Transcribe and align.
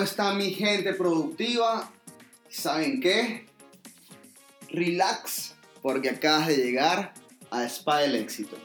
¿Cómo 0.00 0.08
está 0.08 0.32
mi 0.32 0.52
gente 0.52 0.94
productiva? 0.94 1.92
¿Saben 2.48 3.02
qué? 3.02 3.44
Relax, 4.70 5.54
porque 5.82 6.08
acabas 6.08 6.46
de 6.46 6.56
llegar 6.56 7.12
a 7.50 7.64
Spa 7.64 7.98
del 7.98 8.14
Éxito. 8.14 8.56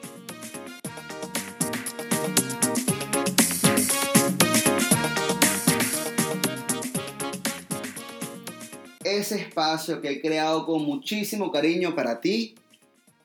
Ese 9.04 9.36
espacio 9.42 10.00
que 10.00 10.12
he 10.12 10.22
creado 10.22 10.66
con 10.66 10.86
muchísimo 10.86 11.52
cariño 11.52 11.96
para 11.96 12.22
ti, 12.22 12.56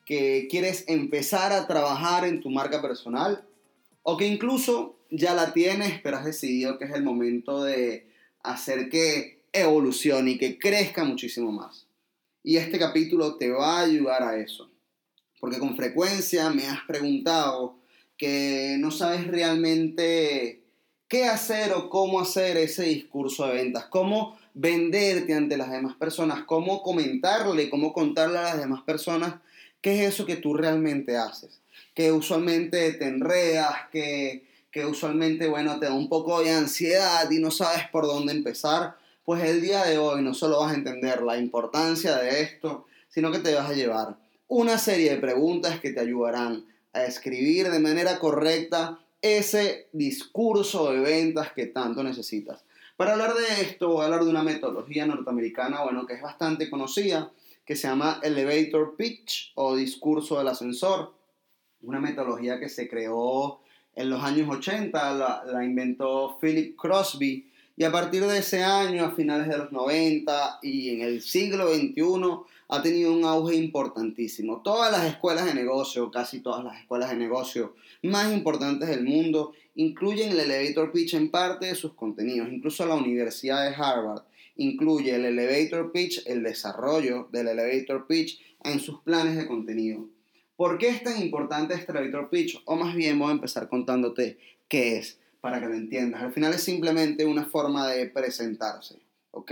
que 0.05 0.49
quieres 0.51 0.83
empezar 0.89 1.53
a 1.53 1.69
trabajar 1.69 2.25
en 2.25 2.41
tu 2.41 2.51
marca 2.51 2.83
personal 2.83 3.45
o 4.03 4.17
que 4.17 4.27
incluso 4.27 4.97
ya 5.11 5.35
la 5.35 5.53
tienes, 5.53 6.01
pero 6.01 6.17
has 6.17 6.25
decidido 6.25 6.79
que 6.79 6.85
es 6.85 6.93
el 6.93 7.03
momento 7.03 7.63
de 7.65 8.07
hacer 8.43 8.89
que 8.89 9.41
evolucione 9.53 10.33
y 10.33 10.39
que 10.39 10.59
crezca 10.59 11.05
muchísimo 11.05 11.53
más. 11.53 11.87
Y 12.43 12.57
este 12.57 12.79
capítulo 12.79 13.37
te 13.37 13.51
va 13.51 13.79
a 13.79 13.83
ayudar 13.83 14.23
a 14.23 14.37
eso. 14.37 14.71
Porque 15.41 15.59
con 15.59 15.77
frecuencia 15.77 16.51
me 16.51 16.67
has 16.67 16.81
preguntado 16.87 17.77
que 18.17 18.77
no 18.79 18.91
sabes 18.91 19.27
realmente 19.27 20.63
qué 21.09 21.25
hacer 21.25 21.73
o 21.73 21.91
cómo 21.91 22.21
hacer 22.21 22.57
ese 22.57 22.85
discurso 22.85 23.47
de 23.47 23.55
ventas, 23.55 23.87
cómo 23.87 24.39
venderte 24.55 25.35
ante 25.35 25.57
las 25.57 25.71
demás 25.71 25.97
personas, 25.97 26.45
cómo 26.45 26.83
comentarle, 26.83 27.71
cómo 27.71 27.93
contarle 27.93 28.39
a 28.39 28.43
las 28.43 28.59
demás 28.59 28.83
personas 28.83 29.37
qué 29.81 30.05
es 30.05 30.15
eso 30.15 30.27
que 30.27 30.37
tú 30.37 30.55
realmente 30.55 31.17
haces, 31.17 31.61
que 31.95 32.13
usualmente 32.13 32.93
te 32.93 33.07
enredas, 33.07 33.89
que 33.91 34.50
que 34.71 34.87
usualmente, 34.87 35.49
bueno, 35.49 35.79
te 35.79 35.87
da 35.87 35.93
un 35.93 36.09
poco 36.09 36.43
de 36.43 36.53
ansiedad 36.53 37.31
y 37.31 37.39
no 37.39 37.51
sabes 37.51 37.89
por 37.91 38.07
dónde 38.07 38.33
empezar, 38.33 38.97
pues 39.25 39.43
el 39.45 39.61
día 39.61 39.85
de 39.85 39.99
hoy 39.99 40.23
no 40.23 40.35
solo 40.35 40.61
vas 40.61 40.73
a 40.73 40.77
entender 40.77 41.23
la 41.23 41.39
importancia 41.39 42.17
de 42.17 42.43
esto, 42.43 42.87
sino 43.09 43.31
que 43.33 43.41
te 43.41 43.55
vas 43.55 43.71
a 43.71 43.75
llevar 43.75 44.17
una 44.49 44.79
serie 44.79 45.11
de 45.11 45.21
preguntas 45.21 45.81
que 45.81 45.93
te 45.93 46.01
ayudarán 46.01 46.65
a 46.93 47.05
escribir 47.05 47.71
de 47.71 47.79
manera 47.79 48.19
correcta 48.19 48.99
ese 49.23 49.89
discurso 49.93 50.93
de 50.93 50.99
ventas 50.99 51.53
que 51.53 51.67
tanto 51.67 52.03
necesitas. 52.03 52.65
Para 52.97 53.13
hablar 53.13 53.35
de 53.35 53.63
esto, 53.63 53.91
voy 53.91 54.03
a 54.03 54.05
hablar 54.07 54.25
de 54.25 54.31
una 54.31 54.43
metodología 54.43 55.07
norteamericana, 55.07 55.83
bueno, 55.83 56.05
que 56.05 56.15
es 56.15 56.23
bastante 56.23 56.69
conocida, 56.69 57.31
que 57.65 57.77
se 57.77 57.87
llama 57.87 58.21
Elevator 58.23 58.97
Pitch 58.97 59.53
o 59.55 59.77
discurso 59.77 60.39
del 60.39 60.49
ascensor. 60.49 61.15
Una 61.83 62.01
metodología 62.01 62.59
que 62.59 62.69
se 62.69 62.89
creó 62.89 63.61
en 63.95 64.11
los 64.11 64.23
años 64.23 64.49
80 64.49 65.45
la, 65.53 65.65
inventó 65.65 66.39
Philip 66.41 66.77
Crosby 66.77 67.47
y 67.77 67.85
a 67.85 67.93
partir 67.93 68.25
de 68.27 68.39
ese 68.39 68.63
año, 68.63 69.05
a 69.05 69.11
finales 69.13 69.49
de 69.49 69.59
los 69.59 69.73
90 69.73 70.59
y 70.63 70.91
en 70.91 71.01
el 71.01 71.23
siglo 71.23 71.73
XXI, 71.73 72.03
ha 72.69 72.83
tenido 72.83 73.13
un 73.13 73.25
auge 73.25 73.57
importantísimo. 73.57 74.61
Todas 74.63 74.93
las 74.93 75.07
escuelas 75.07 75.47
de 75.47 75.55
negocio, 75.55 76.11
casi 76.11 76.41
todas 76.41 76.63
las 76.63 76.79
escuelas 76.79 77.11
de 77.11 77.17
negocio 77.17 77.75
más 78.03 78.33
importantes 78.33 78.89
del 78.89 79.05
mundo, 79.05 79.53
incluyen 79.75 80.31
el 80.31 80.41
elevator 80.41 80.93
pitch 80.93 81.15
en 81.15 81.31
parte 81.31 81.67
de 81.67 81.75
sus 81.75 81.95
contenidos. 81.95 82.49
Incluso 82.53 82.87
la 82.87 82.95
Universidad 82.95 83.69
de 83.69 83.75
Harvard 83.75 84.25
incluye 84.57 85.15
el 85.15 85.25
elevator 85.25 85.91
pitch, 85.91 86.23
el 86.27 86.43
desarrollo 86.43 87.29
del 87.33 87.49
elevator 87.49 88.07
pitch 88.07 88.41
en 88.63 88.79
sus 88.79 89.01
planes 89.01 89.37
de 89.37 89.47
contenido. 89.47 90.07
¿Por 90.61 90.77
qué 90.77 90.91
es 90.91 91.03
tan 91.03 91.23
importante 91.23 91.73
este 91.73 91.91
elevator 91.91 92.29
pitch? 92.29 92.61
O 92.67 92.77
más 92.77 92.95
bien 92.95 93.19
voy 93.19 93.31
a 93.31 93.33
empezar 93.33 93.67
contándote 93.67 94.37
qué 94.69 94.99
es, 94.99 95.19
para 95.41 95.59
que 95.59 95.65
lo 95.65 95.73
entiendas. 95.73 96.23
Al 96.23 96.35
final 96.35 96.53
es 96.53 96.63
simplemente 96.63 97.25
una 97.25 97.47
forma 97.47 97.89
de 97.89 98.05
presentarse, 98.11 98.99
¿ok? 99.31 99.51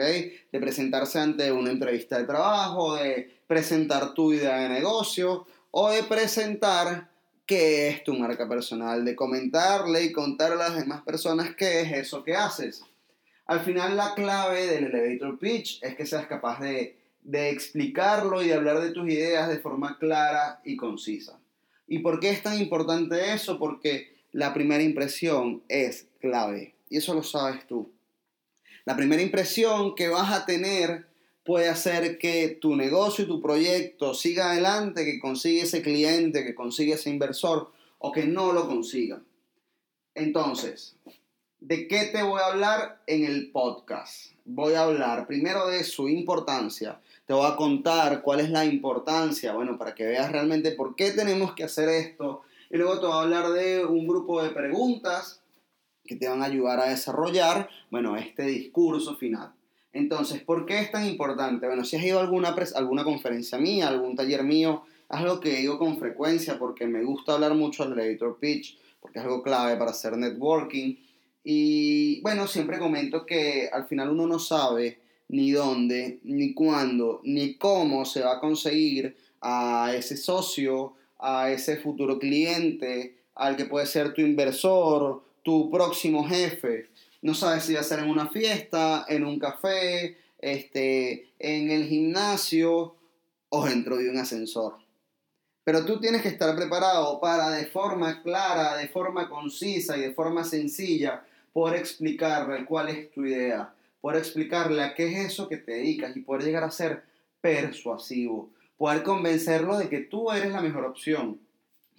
De 0.52 0.60
presentarse 0.60 1.18
ante 1.18 1.50
una 1.50 1.70
entrevista 1.70 2.18
de 2.18 2.24
trabajo, 2.24 2.96
de 2.96 3.40
presentar 3.46 4.12
tu 4.12 4.34
idea 4.34 4.58
de 4.58 4.68
negocio 4.68 5.46
o 5.70 5.88
de 5.88 6.02
presentar 6.02 7.08
qué 7.46 7.88
es 7.88 8.04
tu 8.04 8.12
marca 8.12 8.46
personal, 8.46 9.02
de 9.02 9.16
comentarle 9.16 10.04
y 10.04 10.12
contar 10.12 10.52
a 10.52 10.56
las 10.56 10.76
demás 10.76 11.00
personas 11.00 11.54
qué 11.56 11.80
es 11.80 11.92
eso 11.92 12.22
que 12.22 12.34
haces. 12.36 12.82
Al 13.46 13.60
final 13.60 13.96
la 13.96 14.12
clave 14.14 14.66
del 14.66 14.94
elevator 14.94 15.38
pitch 15.38 15.82
es 15.82 15.96
que 15.96 16.04
seas 16.04 16.26
capaz 16.26 16.60
de 16.60 16.97
de 17.28 17.50
explicarlo 17.50 18.42
y 18.42 18.48
de 18.48 18.54
hablar 18.54 18.80
de 18.80 18.90
tus 18.90 19.06
ideas 19.06 19.50
de 19.50 19.58
forma 19.58 19.98
clara 19.98 20.62
y 20.64 20.76
concisa. 20.76 21.38
¿Y 21.86 21.98
por 21.98 22.20
qué 22.20 22.30
es 22.30 22.42
tan 22.42 22.58
importante 22.58 23.34
eso? 23.34 23.58
Porque 23.58 24.16
la 24.32 24.54
primera 24.54 24.82
impresión 24.82 25.62
es 25.68 26.06
clave 26.20 26.74
y 26.88 26.96
eso 26.96 27.12
lo 27.12 27.22
sabes 27.22 27.66
tú. 27.66 27.92
La 28.86 28.96
primera 28.96 29.20
impresión 29.20 29.94
que 29.94 30.08
vas 30.08 30.32
a 30.32 30.46
tener 30.46 31.06
puede 31.44 31.68
hacer 31.68 32.16
que 32.16 32.48
tu 32.48 32.74
negocio 32.76 33.24
y 33.24 33.28
tu 33.28 33.42
proyecto 33.42 34.14
siga 34.14 34.52
adelante, 34.52 35.04
que 35.04 35.20
consiga 35.20 35.64
ese 35.64 35.82
cliente, 35.82 36.46
que 36.46 36.54
consiga 36.54 36.94
ese 36.94 37.10
inversor 37.10 37.70
o 37.98 38.10
que 38.10 38.24
no 38.24 38.52
lo 38.52 38.66
consiga. 38.66 39.20
Entonces, 40.14 40.96
¿de 41.60 41.88
qué 41.88 42.04
te 42.04 42.22
voy 42.22 42.40
a 42.40 42.46
hablar 42.46 43.00
en 43.06 43.24
el 43.24 43.50
podcast? 43.50 44.32
Voy 44.44 44.74
a 44.74 44.84
hablar 44.84 45.26
primero 45.26 45.66
de 45.66 45.84
su 45.84 46.08
importancia, 46.08 47.00
te 47.26 47.34
voy 47.34 47.50
a 47.50 47.56
contar 47.56 48.22
cuál 48.22 48.40
es 48.40 48.50
la 48.50 48.64
importancia, 48.64 49.52
bueno, 49.52 49.76
para 49.76 49.94
que 49.94 50.06
veas 50.06 50.30
realmente 50.30 50.72
por 50.72 50.94
qué 50.94 51.10
tenemos 51.10 51.54
que 51.54 51.64
hacer 51.64 51.88
esto. 51.88 52.42
Y 52.70 52.76
luego 52.76 53.00
te 53.00 53.06
voy 53.06 53.16
a 53.16 53.20
hablar 53.22 53.48
de 53.50 53.84
un 53.84 54.06
grupo 54.06 54.42
de 54.42 54.50
preguntas 54.50 55.42
que 56.04 56.16
te 56.16 56.28
van 56.28 56.42
a 56.42 56.46
ayudar 56.46 56.80
a 56.80 56.88
desarrollar, 56.88 57.68
bueno, 57.90 58.16
este 58.16 58.44
discurso 58.44 59.16
final. 59.16 59.52
Entonces, 59.92 60.42
¿por 60.42 60.64
qué 60.64 60.78
es 60.80 60.90
tan 60.90 61.06
importante? 61.06 61.66
Bueno, 61.66 61.84
si 61.84 61.96
has 61.96 62.04
ido 62.04 62.18
a 62.18 62.22
alguna, 62.22 62.54
alguna 62.76 63.04
conferencia 63.04 63.58
mía, 63.58 63.88
algún 63.88 64.16
taller 64.16 64.44
mío, 64.44 64.84
es 65.10 65.16
algo 65.16 65.40
que 65.40 65.56
digo 65.56 65.78
con 65.78 65.98
frecuencia 65.98 66.58
porque 66.58 66.86
me 66.86 67.02
gusta 67.02 67.34
hablar 67.34 67.54
mucho 67.54 67.84
del 67.84 67.98
elevator 67.98 68.38
pitch, 68.38 68.78
porque 69.00 69.18
es 69.18 69.24
algo 69.24 69.42
clave 69.42 69.76
para 69.76 69.90
hacer 69.90 70.16
networking. 70.16 70.96
Y 71.44 72.20
bueno, 72.20 72.46
siempre 72.46 72.78
comento 72.78 73.24
que 73.24 73.68
al 73.72 73.86
final 73.86 74.10
uno 74.10 74.26
no 74.26 74.38
sabe 74.38 75.00
ni 75.28 75.52
dónde, 75.52 76.20
ni 76.24 76.54
cuándo, 76.54 77.20
ni 77.24 77.54
cómo 77.54 78.04
se 78.04 78.22
va 78.22 78.34
a 78.34 78.40
conseguir 78.40 79.16
a 79.40 79.92
ese 79.94 80.16
socio, 80.16 80.94
a 81.18 81.50
ese 81.50 81.76
futuro 81.76 82.18
cliente, 82.18 83.16
al 83.34 83.56
que 83.56 83.66
puede 83.66 83.86
ser 83.86 84.14
tu 84.14 84.20
inversor, 84.20 85.22
tu 85.42 85.70
próximo 85.70 86.24
jefe. 86.24 86.88
No 87.22 87.34
sabes 87.34 87.64
si 87.64 87.74
va 87.74 87.80
a 87.80 87.84
ser 87.84 88.00
en 88.00 88.10
una 88.10 88.28
fiesta, 88.28 89.04
en 89.08 89.24
un 89.24 89.38
café, 89.38 90.16
este, 90.38 91.30
en 91.38 91.70
el 91.70 91.86
gimnasio 91.86 92.94
o 93.48 93.64
dentro 93.66 93.96
de 93.96 94.10
un 94.10 94.18
ascensor. 94.18 94.87
Pero 95.68 95.84
tú 95.84 96.00
tienes 96.00 96.22
que 96.22 96.28
estar 96.28 96.56
preparado 96.56 97.20
para 97.20 97.50
de 97.50 97.66
forma 97.66 98.22
clara, 98.22 98.78
de 98.78 98.88
forma 98.88 99.28
concisa 99.28 99.98
y 99.98 100.00
de 100.00 100.14
forma 100.14 100.42
sencilla 100.42 101.22
poder 101.52 101.78
explicarle 101.78 102.64
cuál 102.64 102.88
es 102.88 103.10
tu 103.10 103.26
idea, 103.26 103.74
poder 104.00 104.20
explicarle 104.20 104.82
a 104.82 104.94
qué 104.94 105.12
es 105.12 105.32
eso 105.32 105.46
que 105.46 105.58
te 105.58 105.72
dedicas 105.72 106.16
y 106.16 106.20
poder 106.20 106.44
llegar 106.44 106.64
a 106.64 106.70
ser 106.70 107.02
persuasivo, 107.42 108.48
poder 108.78 109.02
convencerlo 109.02 109.76
de 109.76 109.90
que 109.90 109.98
tú 109.98 110.32
eres 110.32 110.54
la 110.54 110.62
mejor 110.62 110.86
opción. 110.86 111.38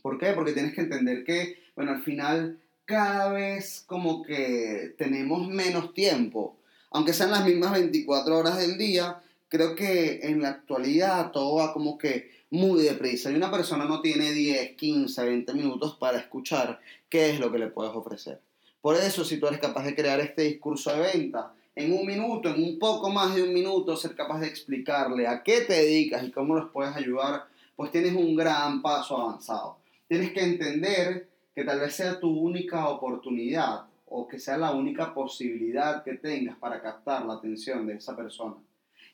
¿Por 0.01 0.17
qué? 0.17 0.33
Porque 0.33 0.53
tienes 0.53 0.73
que 0.73 0.81
entender 0.81 1.23
que, 1.23 1.59
bueno, 1.75 1.91
al 1.91 2.01
final 2.01 2.57
cada 2.85 3.31
vez 3.31 3.83
como 3.85 4.23
que 4.23 4.95
tenemos 4.97 5.47
menos 5.47 5.93
tiempo, 5.93 6.57
aunque 6.89 7.13
sean 7.13 7.29
las 7.29 7.45
mismas 7.45 7.73
24 7.73 8.35
horas 8.35 8.57
del 8.57 8.79
día, 8.79 9.21
creo 9.47 9.75
que 9.75 10.21
en 10.23 10.41
la 10.41 10.49
actualidad 10.49 11.29
todo 11.29 11.57
va 11.57 11.71
como 11.71 11.99
que 11.99 12.38
muy 12.51 12.83
deprisa 12.83 13.31
y 13.31 13.35
una 13.35 13.51
persona 13.51 13.85
no 13.85 14.01
tiene 14.01 14.31
10, 14.31 14.75
15, 14.75 15.23
20 15.23 15.53
minutos 15.53 15.95
para 15.95 16.17
escuchar 16.17 16.79
qué 17.09 17.29
es 17.29 17.39
lo 17.39 17.51
que 17.51 17.59
le 17.59 17.67
puedes 17.67 17.95
ofrecer. 17.95 18.39
Por 18.81 18.95
eso, 18.95 19.25
si 19.25 19.39
tú 19.39 19.47
eres 19.47 19.59
capaz 19.59 19.83
de 19.83 19.95
crear 19.95 20.19
este 20.19 20.43
discurso 20.43 20.91
de 20.91 20.99
venta, 20.99 21.53
en 21.75 21.93
un 21.93 22.05
minuto, 22.05 22.49
en 22.49 22.63
un 22.63 22.79
poco 22.79 23.09
más 23.09 23.35
de 23.35 23.43
un 23.43 23.53
minuto, 23.53 23.95
ser 23.95 24.15
capaz 24.15 24.39
de 24.39 24.47
explicarle 24.47 25.27
a 25.27 25.43
qué 25.43 25.61
te 25.61 25.73
dedicas 25.73 26.23
y 26.23 26.31
cómo 26.31 26.55
los 26.55 26.71
puedes 26.71 26.95
ayudar, 26.95 27.45
pues 27.75 27.91
tienes 27.91 28.13
un 28.13 28.35
gran 28.35 28.81
paso 28.81 29.17
avanzado. 29.17 29.77
Tienes 30.07 30.31
que 30.31 30.41
entender 30.41 31.29
que 31.53 31.63
tal 31.63 31.79
vez 31.79 31.95
sea 31.95 32.19
tu 32.19 32.29
única 32.29 32.87
oportunidad 32.89 33.83
o 34.07 34.27
que 34.27 34.39
sea 34.39 34.57
la 34.57 34.71
única 34.71 35.13
posibilidad 35.13 36.03
que 36.03 36.15
tengas 36.15 36.57
para 36.57 36.81
captar 36.81 37.25
la 37.25 37.35
atención 37.35 37.85
de 37.85 37.95
esa 37.95 38.15
persona. 38.15 38.55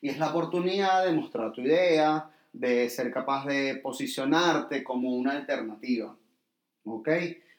Y 0.00 0.08
es 0.08 0.18
la 0.18 0.30
oportunidad 0.30 1.04
de 1.04 1.12
mostrar 1.12 1.52
tu 1.52 1.60
idea, 1.60 2.30
de 2.58 2.88
ser 2.88 3.12
capaz 3.12 3.44
de 3.46 3.76
posicionarte 3.76 4.82
como 4.82 5.14
una 5.14 5.32
alternativa. 5.32 6.16
¿Ok? 6.84 7.08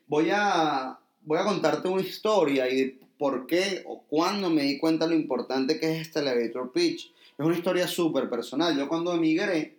Voy 0.08 0.30
a, 0.34 0.98
voy 1.22 1.38
a 1.38 1.44
contarte 1.44 1.88
una 1.88 2.02
historia 2.02 2.68
y 2.70 3.00
por 3.20 3.46
qué 3.46 3.84
o 3.86 4.02
cuándo 4.04 4.50
me 4.50 4.64
di 4.64 4.80
cuenta 4.80 5.06
lo 5.06 5.14
importante 5.14 5.80
que 5.80 5.92
es 5.92 6.02
este 6.02 6.20
elevator 6.20 6.72
pitch. 6.72 7.14
Es 7.38 7.46
una 7.46 7.56
historia 7.56 7.88
súper 7.88 8.28
personal. 8.28 8.76
Yo 8.76 8.88
cuando 8.88 9.14
emigré, 9.14 9.78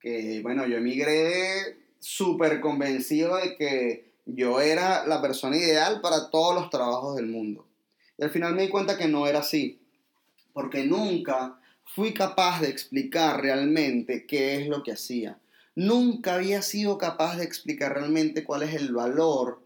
que 0.00 0.40
bueno, 0.42 0.66
yo 0.66 0.78
emigré 0.78 1.76
súper 2.00 2.60
convencido 2.60 3.36
de 3.36 3.56
que 3.56 4.14
yo 4.26 4.60
era 4.60 5.06
la 5.06 5.22
persona 5.22 5.56
ideal 5.56 6.00
para 6.00 6.30
todos 6.30 6.54
los 6.54 6.68
trabajos 6.68 7.14
del 7.14 7.26
mundo. 7.26 7.64
Y 8.18 8.24
al 8.24 8.30
final 8.30 8.54
me 8.54 8.62
di 8.62 8.68
cuenta 8.68 8.98
que 8.98 9.06
no 9.06 9.28
era 9.28 9.40
así, 9.40 9.80
porque 10.52 10.84
nunca 10.84 11.60
fui 11.94 12.12
capaz 12.12 12.60
de 12.60 12.68
explicar 12.68 13.40
realmente 13.40 14.26
qué 14.26 14.56
es 14.56 14.66
lo 14.66 14.82
que 14.82 14.90
hacía. 14.90 15.38
Nunca 15.76 16.34
había 16.34 16.60
sido 16.60 16.98
capaz 16.98 17.36
de 17.36 17.44
explicar 17.44 17.94
realmente 17.94 18.42
cuál 18.42 18.64
es 18.64 18.74
el 18.74 18.92
valor 18.92 19.62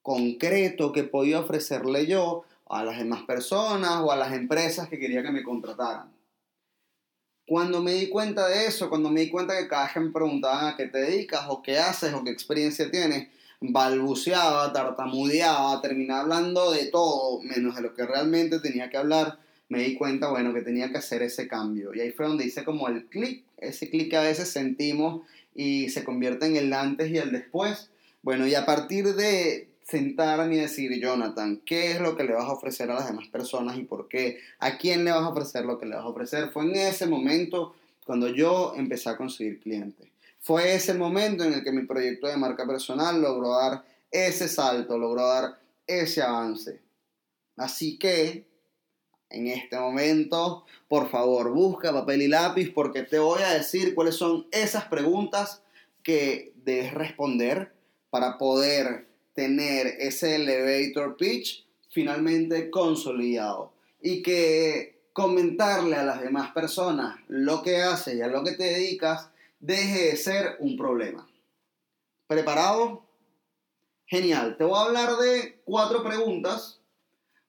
concreto 0.00 0.92
que 0.92 1.02
podía 1.02 1.40
ofrecerle 1.40 2.06
yo 2.06 2.44
a 2.68 2.84
las 2.84 2.98
demás 2.98 3.22
personas 3.22 4.00
o 4.00 4.12
a 4.12 4.16
las 4.16 4.32
empresas 4.32 4.88
que 4.88 5.00
quería 5.00 5.24
que 5.24 5.32
me 5.32 5.42
contrataran. 5.42 6.12
Cuando 7.48 7.82
me 7.82 7.94
di 7.94 8.08
cuenta 8.10 8.46
de 8.46 8.66
eso, 8.66 8.88
cuando 8.88 9.10
me 9.10 9.22
di 9.22 9.30
cuenta 9.30 9.58
que 9.58 9.66
cada 9.66 9.84
vez 9.84 9.92
que 9.92 10.00
me 10.00 10.10
preguntaban 10.10 10.66
a 10.66 10.76
qué 10.76 10.86
te 10.86 10.98
dedicas 10.98 11.46
o 11.48 11.62
qué 11.62 11.78
haces 11.78 12.14
o 12.14 12.22
qué 12.22 12.30
experiencia 12.30 12.88
tienes, 12.90 13.28
balbuceaba, 13.60 14.72
tartamudeaba, 14.72 15.80
terminaba 15.80 16.20
hablando 16.20 16.70
de 16.70 16.86
todo 16.86 17.40
menos 17.42 17.74
de 17.74 17.82
lo 17.82 17.94
que 17.94 18.06
realmente 18.06 18.60
tenía 18.60 18.88
que 18.88 18.98
hablar, 18.98 19.38
me 19.68 19.82
di 19.82 19.96
cuenta, 19.96 20.30
bueno, 20.30 20.54
que 20.54 20.62
tenía 20.62 20.90
que 20.90 20.98
hacer 20.98 21.22
ese 21.22 21.48
cambio. 21.48 21.94
Y 21.94 22.00
ahí 22.00 22.12
fue 22.12 22.26
donde 22.26 22.46
hice 22.46 22.64
como 22.64 22.88
el 22.88 23.06
clic, 23.06 23.44
ese 23.56 23.90
clic 23.90 24.10
que 24.10 24.16
a 24.16 24.22
veces 24.22 24.48
sentimos 24.48 25.22
y 25.54 25.88
se 25.88 26.04
convierte 26.04 26.46
en 26.46 26.56
el 26.56 26.72
antes 26.72 27.10
y 27.10 27.18
el 27.18 27.32
después. 27.32 27.90
Bueno, 28.22 28.46
y 28.46 28.54
a 28.54 28.66
partir 28.66 29.14
de 29.14 29.68
sentarme 29.82 30.56
y 30.56 30.58
decir, 30.58 30.92
Jonathan, 31.00 31.62
¿qué 31.64 31.92
es 31.92 32.00
lo 32.00 32.16
que 32.16 32.24
le 32.24 32.32
vas 32.32 32.44
a 32.44 32.52
ofrecer 32.52 32.90
a 32.90 32.94
las 32.94 33.06
demás 33.06 33.28
personas 33.28 33.78
y 33.78 33.84
por 33.84 34.08
qué? 34.08 34.38
¿A 34.58 34.78
quién 34.78 35.04
le 35.04 35.12
vas 35.12 35.22
a 35.22 35.28
ofrecer 35.28 35.64
lo 35.64 35.78
que 35.78 35.86
le 35.86 35.94
vas 35.94 36.04
a 36.04 36.08
ofrecer? 36.08 36.50
Fue 36.50 36.64
en 36.64 36.74
ese 36.74 37.06
momento 37.06 37.74
cuando 38.04 38.28
yo 38.28 38.74
empecé 38.76 39.10
a 39.10 39.16
conseguir 39.16 39.60
clientes. 39.60 40.08
Fue 40.40 40.74
ese 40.74 40.94
momento 40.94 41.44
en 41.44 41.54
el 41.54 41.64
que 41.64 41.72
mi 41.72 41.86
proyecto 41.86 42.28
de 42.28 42.36
marca 42.36 42.66
personal 42.66 43.20
logró 43.20 43.50
dar 43.50 43.84
ese 44.10 44.48
salto, 44.48 44.96
logró 44.96 45.26
dar 45.26 45.58
ese 45.86 46.22
avance. 46.22 46.80
Así 47.56 47.98
que, 47.98 48.46
en 49.30 49.48
este 49.48 49.78
momento, 49.78 50.64
por 50.88 51.10
favor, 51.10 51.50
busca 51.52 51.92
papel 51.92 52.22
y 52.22 52.28
lápiz 52.28 52.72
porque 52.72 53.02
te 53.02 53.18
voy 53.18 53.42
a 53.42 53.54
decir 53.54 53.94
cuáles 53.94 54.16
son 54.16 54.46
esas 54.52 54.84
preguntas 54.86 55.62
que 56.02 56.52
debes 56.64 56.94
responder 56.94 57.72
para 58.10 58.38
poder 58.38 59.06
tener 59.34 59.86
ese 59.98 60.36
elevator 60.36 61.16
pitch 61.16 61.66
finalmente 61.90 62.70
consolidado 62.70 63.72
y 64.00 64.22
que 64.22 64.96
comentarle 65.12 65.96
a 65.96 66.04
las 66.04 66.20
demás 66.20 66.52
personas 66.52 67.16
lo 67.28 67.62
que 67.62 67.82
haces 67.82 68.16
y 68.16 68.22
a 68.22 68.28
lo 68.28 68.44
que 68.44 68.52
te 68.52 68.64
dedicas 68.64 69.30
deje 69.60 70.10
de 70.10 70.16
ser 70.16 70.56
un 70.60 70.76
problema. 70.76 71.28
¿Preparado? 72.26 73.02
Genial. 74.06 74.56
Te 74.56 74.64
voy 74.64 74.78
a 74.78 74.82
hablar 74.82 75.16
de 75.16 75.60
cuatro 75.64 76.04
preguntas, 76.04 76.80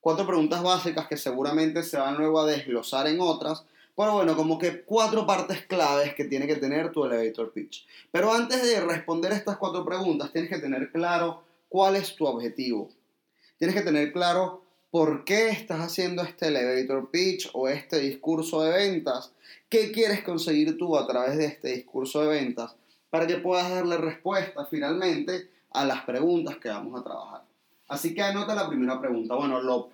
cuatro 0.00 0.26
preguntas 0.26 0.62
básicas 0.62 1.06
que 1.06 1.16
seguramente 1.16 1.82
se 1.82 1.98
van 1.98 2.16
luego 2.16 2.40
a 2.40 2.46
desglosar 2.46 3.06
en 3.06 3.20
otras, 3.20 3.64
pero 3.96 4.12
bueno, 4.12 4.36
como 4.36 4.58
que 4.58 4.82
cuatro 4.82 5.26
partes 5.26 5.66
claves 5.66 6.14
que 6.14 6.24
tiene 6.24 6.46
que 6.46 6.54
tener 6.54 6.92
tu 6.92 7.04
elevator 7.04 7.52
pitch. 7.52 7.84
Pero 8.12 8.32
antes 8.32 8.62
de 8.62 8.80
responder 8.80 9.32
estas 9.32 9.56
cuatro 9.56 9.84
preguntas, 9.84 10.30
tienes 10.32 10.50
que 10.50 10.60
tener 10.60 10.92
claro 10.92 11.42
cuál 11.68 11.96
es 11.96 12.14
tu 12.14 12.24
objetivo. 12.24 12.90
Tienes 13.58 13.74
que 13.74 13.82
tener 13.82 14.12
claro 14.12 14.62
por 14.92 15.24
qué 15.24 15.48
estás 15.48 15.80
haciendo 15.80 16.22
este 16.22 16.46
elevator 16.46 17.10
pitch 17.10 17.50
o 17.54 17.68
este 17.68 17.98
discurso 17.98 18.62
de 18.62 18.70
ventas. 18.70 19.32
¿Qué 19.68 19.90
quieres 19.90 20.22
conseguir 20.22 20.78
tú 20.78 20.96
a 20.96 21.06
través 21.06 21.36
de 21.36 21.46
este 21.46 21.74
discurso 21.74 22.22
de 22.22 22.28
ventas 22.28 22.76
para 23.10 23.26
que 23.26 23.38
puedas 23.38 23.68
darle 23.68 23.96
respuesta 23.96 24.64
finalmente 24.66 25.50
a 25.72 25.84
las 25.84 26.04
preguntas 26.04 26.56
que 26.58 26.68
vamos 26.68 27.00
a 27.00 27.04
trabajar? 27.04 27.47
Así 27.88 28.14
que 28.14 28.22
anota 28.22 28.54
la 28.54 28.68
primera 28.68 29.00
pregunta. 29.00 29.34
Bueno, 29.34 29.60
lo, 29.62 29.90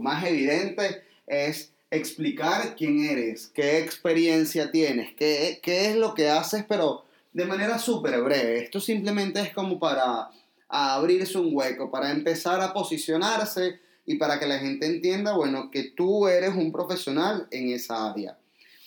más 0.00 0.24
evidente 0.24 1.02
es 1.26 1.72
explicar 1.90 2.74
quién 2.76 3.04
eres, 3.04 3.50
qué 3.54 3.78
experiencia 3.78 4.70
tienes, 4.70 5.14
qué, 5.14 5.60
qué 5.62 5.90
es 5.90 5.96
lo 5.96 6.14
que 6.14 6.30
haces, 6.30 6.64
pero 6.68 7.04
de 7.32 7.44
manera 7.44 7.78
súper 7.78 8.20
breve. 8.22 8.64
Esto 8.64 8.80
simplemente 8.80 9.40
es 9.40 9.52
como 9.52 9.78
para 9.78 10.30
abrirse 10.68 11.38
un 11.38 11.50
hueco, 11.52 11.90
para 11.90 12.10
empezar 12.10 12.60
a 12.60 12.72
posicionarse 12.72 13.80
y 14.06 14.16
para 14.16 14.38
que 14.38 14.46
la 14.46 14.58
gente 14.58 14.86
entienda, 14.86 15.34
bueno, 15.34 15.70
que 15.70 15.90
tú 15.90 16.26
eres 16.28 16.54
un 16.54 16.72
profesional 16.72 17.46
en 17.50 17.70
esa 17.70 18.10
área. 18.10 18.38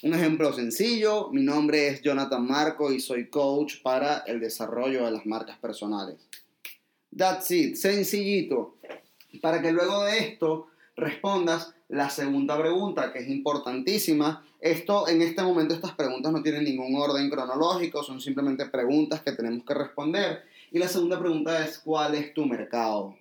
Un 0.04 0.14
ejemplo 0.14 0.54
sencillo, 0.54 1.30
mi 1.32 1.42
nombre 1.42 1.88
es 1.88 2.02
Jonathan 2.02 2.46
Marco 2.46 2.92
y 2.92 3.00
soy 3.00 3.30
coach 3.30 3.82
para 3.82 4.20
el 4.28 4.40
desarrollo 4.40 5.06
de 5.06 5.12
las 5.12 5.26
marcas 5.26 5.58
personales. 5.58 6.18
That's 7.18 7.50
it, 7.52 7.76
sencillito. 7.76 8.78
Para 9.42 9.62
que 9.62 9.72
luego 9.72 10.04
de 10.04 10.20
esto 10.20 10.68
respondas 10.96 11.74
la 11.90 12.10
segunda 12.10 12.58
pregunta, 12.60 13.12
que 13.12 13.20
es 13.20 13.30
importantísima. 13.30 14.46
Esto, 14.60 15.08
en 15.08 15.22
este 15.22 15.42
momento, 15.42 15.74
estas 15.74 15.94
preguntas 15.94 16.32
no 16.32 16.44
tienen 16.44 16.64
ningún 16.64 16.96
orden 16.96 17.30
cronológico, 17.30 18.04
son 18.04 18.22
simplemente 18.22 18.66
preguntas 18.68 19.22
que 19.22 19.32
tenemos 19.32 19.66
que 19.66 19.74
responder 19.74 20.44
y 20.72 20.80
la 20.80 20.88
segunda 20.88 21.20
pregunta 21.20 21.66
es, 21.66 21.80
¿cuál 21.80 22.16
es 22.16 22.34
tu 22.34 22.46
mercado? 22.46 23.16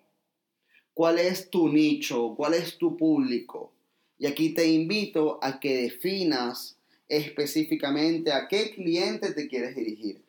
¿Cuál 0.92 1.18
es 1.18 1.48
tu 1.48 1.68
nicho? 1.68 2.34
¿Cuál 2.36 2.54
es 2.54 2.76
tu 2.76 2.96
público? 2.96 3.72
Y 4.18 4.26
aquí 4.26 4.50
te 4.50 4.66
invito 4.66 5.38
a 5.42 5.60
que 5.60 5.82
definas 5.82 6.76
específicamente 7.08 8.32
a 8.32 8.48
qué 8.48 8.72
cliente 8.74 9.32
te 9.32 9.46
quieres 9.46 9.76
dirigir. 9.76 10.25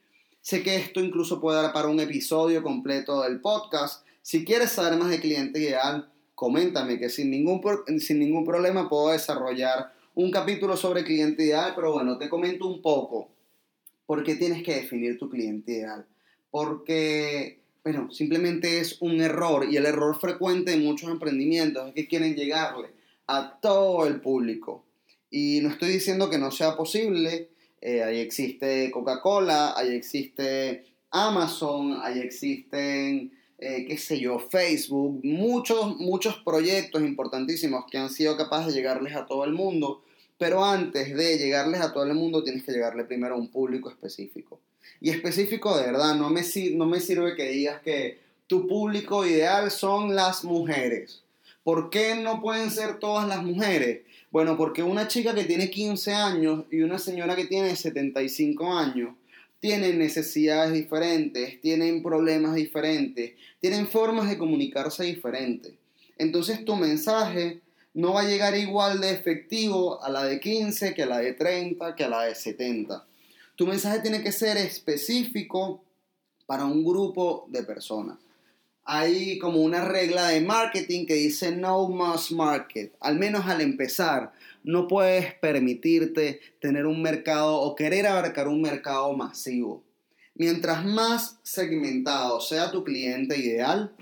Sé 0.47 0.63
que 0.63 0.77
esto 0.77 1.01
incluso 1.01 1.41
puede 1.41 1.61
dar 1.61 1.73
para 1.73 1.89
un 1.89 1.99
episodio 1.99 2.63
completo 2.63 3.21
del 3.21 3.41
podcast. 3.41 4.05
Si 4.21 4.45
quieres 4.45 4.71
saber 4.71 4.97
más 4.97 5.09
de 5.09 5.19
cliente 5.19 5.59
ideal, 5.59 6.09
coméntame 6.35 6.97
que 6.97 7.09
sin 7.09 7.31
ningún, 7.31 7.61
sin 7.99 8.19
ningún 8.19 8.45
problema 8.45 8.87
puedo 8.87 9.09
desarrollar 9.09 9.91
un 10.15 10.31
capítulo 10.31 10.77
sobre 10.77 11.03
cliente 11.03 11.43
ideal, 11.43 11.73
pero 11.75 11.91
bueno, 11.91 12.17
te 12.17 12.29
comento 12.29 12.65
un 12.65 12.81
poco 12.81 13.29
por 14.05 14.23
qué 14.23 14.35
tienes 14.35 14.63
que 14.63 14.75
definir 14.75 15.17
tu 15.17 15.29
cliente 15.29 15.73
ideal 15.73 16.05
porque, 16.49 17.59
bueno, 17.83 18.09
simplemente 18.13 18.79
es 18.79 19.01
un 19.01 19.19
error 19.19 19.67
y 19.69 19.75
el 19.75 19.85
error 19.85 20.17
frecuente 20.17 20.71
de 20.71 20.77
muchos 20.77 21.11
emprendimientos 21.11 21.89
es 21.89 21.93
que 21.93 22.07
quieren 22.07 22.35
llegarle 22.35 22.91
a 23.27 23.59
todo 23.61 24.07
el 24.07 24.21
público. 24.21 24.85
Y 25.29 25.59
no 25.61 25.67
estoy 25.67 25.89
diciendo 25.89 26.29
que 26.29 26.37
no 26.37 26.51
sea 26.51 26.77
posible, 26.77 27.49
eh, 27.81 28.03
ahí 28.03 28.19
existe 28.19 28.91
Coca-Cola, 28.91 29.73
ahí 29.77 29.95
existe 29.95 30.85
Amazon, 31.11 31.99
ahí 32.01 32.19
existen, 32.19 33.31
eh, 33.57 33.85
qué 33.87 33.97
sé 33.97 34.19
yo, 34.19 34.39
Facebook, 34.39 35.21
muchos, 35.23 35.97
muchos 35.97 36.35
proyectos 36.37 37.01
importantísimos 37.01 37.85
que 37.89 37.97
han 37.97 38.09
sido 38.09 38.37
capaces 38.37 38.73
de 38.73 38.81
llegarles 38.81 39.15
a 39.15 39.25
todo 39.25 39.45
el 39.45 39.53
mundo, 39.53 40.03
pero 40.37 40.63
antes 40.63 41.15
de 41.15 41.37
llegarles 41.37 41.81
a 41.81 41.93
todo 41.93 42.03
el 42.03 42.13
mundo 42.13 42.43
tienes 42.43 42.63
que 42.63 42.71
llegarle 42.71 43.03
primero 43.03 43.35
a 43.35 43.37
un 43.37 43.49
público 43.49 43.89
específico 43.89 44.59
y 45.01 45.09
específico 45.09 45.77
de 45.77 45.85
verdad. 45.87 46.15
No 46.15 46.29
me, 46.29 46.41
no 46.73 46.85
me 46.85 46.99
sirve 46.99 47.35
que 47.35 47.49
digas 47.49 47.81
que 47.81 48.19
tu 48.47 48.67
público 48.67 49.25
ideal 49.25 49.71
son 49.71 50.15
las 50.15 50.43
mujeres. 50.43 51.23
¿Por 51.63 51.89
qué 51.89 52.15
no 52.15 52.41
pueden 52.41 52.71
ser 52.71 52.99
todas 52.99 53.27
las 53.27 53.43
mujeres? 53.43 54.01
Bueno, 54.37 54.55
porque 54.55 54.83
una 54.83 55.07
chica 55.07 55.33
que 55.33 55.45
tiene 55.45 55.71
15 55.71 56.13
años 56.13 56.65
y 56.69 56.81
una 56.81 56.99
señora 56.99 57.35
que 57.35 57.45
tiene 57.45 57.75
75 57.75 58.71
años 58.71 59.15
tienen 59.59 59.97
necesidades 59.97 60.73
diferentes, 60.73 61.59
tienen 61.59 62.03
problemas 62.03 62.53
diferentes, 62.53 63.33
tienen 63.59 63.87
formas 63.87 64.29
de 64.29 64.37
comunicarse 64.37 65.05
diferentes. 65.05 65.73
Entonces 66.19 66.63
tu 66.63 66.75
mensaje 66.75 67.61
no 67.95 68.13
va 68.13 68.21
a 68.21 68.27
llegar 68.27 68.55
igual 68.55 69.01
de 69.01 69.09
efectivo 69.09 70.03
a 70.03 70.09
la 70.11 70.23
de 70.23 70.39
15 70.39 70.93
que 70.93 71.01
a 71.01 71.07
la 71.07 71.17
de 71.17 71.33
30 71.33 71.95
que 71.95 72.03
a 72.03 72.09
la 72.09 72.21
de 72.25 72.35
70. 72.35 73.07
Tu 73.55 73.65
mensaje 73.65 74.01
tiene 74.01 74.21
que 74.21 74.31
ser 74.31 74.55
específico 74.57 75.83
para 76.45 76.65
un 76.65 76.85
grupo 76.85 77.47
de 77.49 77.63
personas. 77.63 78.19
Hay 78.89 79.37
como 79.37 79.59
una 79.63 79.83
regla 79.83 80.29
de 80.29 80.39
marketing 80.39 81.05
que 81.05 81.15
dice 81.15 81.53
no 81.53 81.89
must 81.89 82.31
market. 82.31 82.95
Al 83.01 83.19
menos 83.19 83.45
al 83.45 83.59
empezar, 83.59 84.31
no 84.63 84.87
puedes 84.87 85.33
permitirte 85.33 86.39
tener 86.61 86.85
un 86.85 87.01
mercado 87.01 87.59
o 87.59 87.75
querer 87.75 88.07
abarcar 88.07 88.47
un 88.47 88.61
mercado 88.61 89.11
masivo. 89.11 89.83
Mientras 90.35 90.85
más 90.85 91.37
segmentado 91.43 92.39
sea 92.39 92.71
tu 92.71 92.85
cliente 92.85 93.37
ideal, 93.37 93.93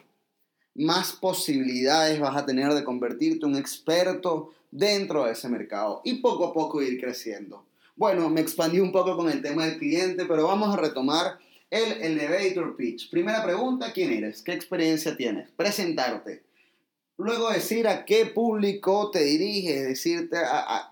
más 0.76 1.14
posibilidades 1.14 2.20
vas 2.20 2.38
a 2.38 2.46
tener 2.46 2.72
de 2.76 2.84
convertirte 2.84 3.48
un 3.48 3.56
experto 3.56 4.54
dentro 4.70 5.26
de 5.26 5.32
ese 5.32 5.50
mercado 5.50 6.02
y 6.04 6.22
poco 6.22 6.46
a 6.46 6.54
poco 6.54 6.84
ir 6.84 7.02
creciendo. 7.02 7.66
Bueno, 7.96 8.30
me 8.30 8.42
expandí 8.42 8.80
un 8.80 8.92
poco 8.92 9.18
con 9.18 9.32
el 9.32 9.42
tema 9.42 9.66
del 9.66 9.80
cliente, 9.80 10.26
pero 10.26 10.46
vamos 10.46 10.72
a 10.72 10.80
retomar 10.80 11.40
el 11.76 12.02
elevator 12.02 12.76
pitch. 12.76 13.10
Primera 13.10 13.44
pregunta, 13.44 13.92
¿quién 13.92 14.14
eres? 14.14 14.42
¿Qué 14.42 14.54
experiencia 14.54 15.16
tienes? 15.18 15.50
Presentarte. 15.52 16.44
Luego 17.18 17.50
decir 17.50 17.88
a 17.88 18.06
qué 18.06 18.26
público 18.26 19.10
te 19.12 19.24
diriges, 19.24 19.84
decirte 19.84 20.38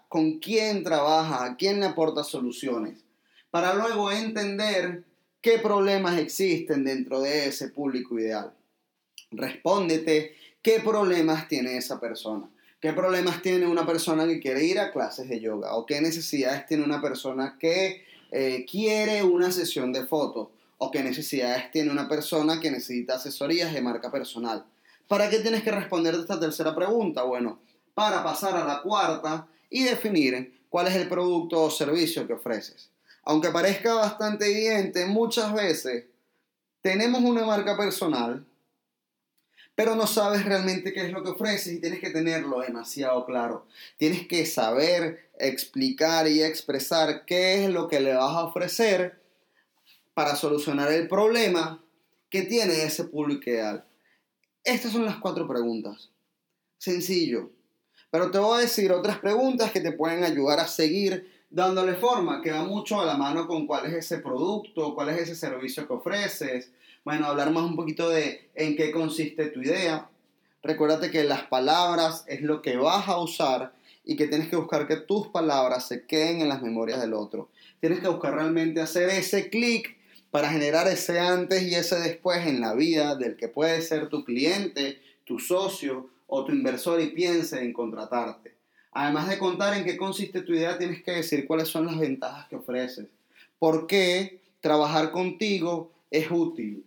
con 0.09 0.39
quién 0.39 0.83
trabajas, 0.83 1.51
a 1.51 1.55
quién 1.57 1.79
le 1.79 1.87
aportas 1.87 2.27
soluciones, 2.27 2.99
para 3.51 3.73
luego 3.73 4.11
entender 4.11 5.03
qué 5.41 5.59
problemas 5.59 6.17
existen 6.17 6.85
dentro 6.85 7.21
de 7.21 7.47
ese 7.47 7.69
público 7.69 8.17
ideal. 8.19 8.53
Respóndete 9.31 10.35
qué 10.61 10.79
problemas 10.79 11.47
tiene 11.47 11.77
esa 11.77 11.99
persona. 11.99 12.49
¿Qué 12.79 12.91
problemas 12.91 13.41
tiene 13.41 13.65
una 13.65 13.85
persona 13.85 14.25
que 14.25 14.41
quiere 14.41 14.65
ir 14.65 14.79
a 14.79 14.91
clases 14.91 15.29
de 15.29 15.39
yoga? 15.39 15.75
¿O 15.75 15.85
qué 15.85 16.01
necesidades 16.01 16.65
tiene 16.65 16.83
una 16.83 17.01
persona 17.01 17.57
que 17.57 18.03
eh, 18.31 18.65
quiere 18.69 19.23
una 19.23 19.51
sesión 19.51 19.93
de 19.93 20.05
fotos? 20.05 20.49
¿O 20.83 20.91
qué 20.91 21.01
necesidades 21.01 21.71
tiene 21.71 21.91
una 21.91 22.09
persona 22.09 22.59
que 22.59 22.69
necesita 22.69 23.15
asesorías 23.15 23.73
de 23.73 23.81
marca 23.81 24.11
personal? 24.11 24.65
¿Para 25.07 25.29
qué 25.29 25.39
tienes 25.39 25.63
que 25.63 25.71
responder 25.71 26.13
esta 26.13 26.37
tercera 26.37 26.75
pregunta? 26.75 27.23
Bueno, 27.23 27.61
para 27.93 28.21
pasar 28.21 28.57
a 28.57 28.65
la 28.65 28.81
cuarta 28.81 29.47
y 29.69 29.83
definir 29.83 30.65
cuál 30.67 30.87
es 30.87 30.95
el 30.95 31.07
producto 31.07 31.63
o 31.63 31.71
servicio 31.71 32.27
que 32.27 32.33
ofreces. 32.33 32.89
Aunque 33.23 33.49
parezca 33.49 33.93
bastante 33.93 34.51
evidente, 34.51 35.05
muchas 35.05 35.53
veces 35.53 36.03
tenemos 36.81 37.21
una 37.21 37.45
marca 37.45 37.77
personal 37.77 38.45
pero 39.75 39.95
no 39.95 40.05
sabes 40.05 40.45
realmente 40.45 40.93
qué 40.93 41.05
es 41.07 41.11
lo 41.11 41.23
que 41.23 41.31
ofreces 41.31 41.73
y 41.73 41.79
tienes 41.79 41.99
que 41.99 42.11
tenerlo 42.11 42.59
demasiado 42.59 43.25
claro. 43.25 43.65
Tienes 43.97 44.27
que 44.27 44.45
saber 44.45 45.31
explicar 45.39 46.27
y 46.27 46.43
expresar 46.43 47.25
qué 47.25 47.63
es 47.63 47.71
lo 47.71 47.87
que 47.87 47.99
le 47.99 48.13
vas 48.13 48.35
a 48.35 48.43
ofrecer 48.43 49.22
para 50.13 50.35
solucionar 50.35 50.91
el 50.91 51.07
problema 51.07 51.83
que 52.29 52.43
tiene 52.43 52.83
ese 52.83 53.05
público 53.05 53.49
ideal. 53.49 53.85
Estas 54.63 54.91
son 54.91 55.05
las 55.05 55.17
cuatro 55.17 55.47
preguntas. 55.47 56.09
Sencillo. 56.77 57.51
Pero 58.09 58.31
te 58.31 58.37
voy 58.37 58.57
a 58.57 58.61
decir 58.61 58.91
otras 58.91 59.19
preguntas 59.19 59.71
que 59.71 59.81
te 59.81 59.91
pueden 59.91 60.23
ayudar 60.23 60.59
a 60.59 60.67
seguir 60.67 61.31
dándole 61.49 61.93
forma, 61.93 62.41
que 62.41 62.51
va 62.51 62.63
mucho 62.63 62.99
a 62.99 63.05
la 63.05 63.17
mano 63.17 63.47
con 63.47 63.67
cuál 63.67 63.85
es 63.85 63.93
ese 63.93 64.19
producto, 64.19 64.95
cuál 64.95 65.09
es 65.09 65.21
ese 65.21 65.35
servicio 65.35 65.87
que 65.87 65.93
ofreces, 65.93 66.71
bueno, 67.03 67.27
hablar 67.27 67.51
más 67.51 67.63
un 67.63 67.75
poquito 67.75 68.09
de 68.09 68.49
en 68.55 68.75
qué 68.75 68.91
consiste 68.91 69.47
tu 69.47 69.61
idea. 69.61 70.09
Recuérdate 70.63 71.11
que 71.11 71.23
las 71.23 71.43
palabras 71.43 72.23
es 72.27 72.41
lo 72.41 72.61
que 72.61 72.77
vas 72.77 73.07
a 73.07 73.19
usar 73.19 73.73
y 74.05 74.15
que 74.15 74.27
tienes 74.27 74.47
que 74.47 74.55
buscar 74.55 74.87
que 74.87 74.95
tus 74.95 75.27
palabras 75.27 75.87
se 75.87 76.05
queden 76.05 76.41
en 76.41 76.49
las 76.49 76.61
memorias 76.61 77.01
del 77.01 77.13
otro. 77.13 77.49
Tienes 77.79 77.99
que 77.99 78.07
buscar 78.07 78.33
realmente 78.33 78.81
hacer 78.81 79.09
ese 79.09 79.49
clic 79.49 79.97
para 80.33 80.49
generar 80.49 80.87
ese 80.87 81.19
antes 81.19 81.61
y 81.61 81.75
ese 81.75 81.99
después 81.99 82.47
en 82.47 82.59
la 82.59 82.73
vida 82.73 83.15
del 83.15 83.35
que 83.35 83.49
puede 83.49 83.83
ser 83.83 84.09
tu 84.09 84.25
cliente, 84.25 84.99
tu 85.25 85.37
socio 85.37 86.09
o 86.25 86.43
tu 86.43 86.51
inversor 86.51 86.99
y 87.01 87.11
piense 87.11 87.61
en 87.61 87.71
contratarte. 87.71 88.55
Además 88.93 89.29
de 89.29 89.37
contar 89.37 89.77
en 89.77 89.85
qué 89.85 89.95
consiste 89.95 90.41
tu 90.41 90.53
idea, 90.53 90.79
tienes 90.79 91.03
que 91.03 91.11
decir 91.11 91.45
cuáles 91.45 91.67
son 91.67 91.85
las 91.85 91.99
ventajas 91.99 92.47
que 92.47 92.55
ofreces. 92.55 93.05
¿Por 93.59 93.85
qué 93.85 94.41
trabajar 94.59 95.11
contigo 95.11 95.91
es 96.09 96.31
útil? 96.31 96.83